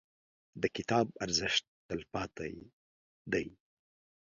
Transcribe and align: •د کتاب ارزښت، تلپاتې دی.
•د 0.61 0.63
کتاب 0.75 1.05
ارزښت، 1.25 1.63
تلپاتې 1.87 2.49
دی. 3.31 3.45